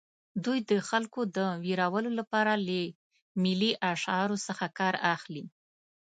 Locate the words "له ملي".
2.67-3.71